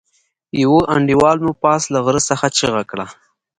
[0.61, 3.05] يوه انډيوال مو پاس له غره څخه چيغه کړه.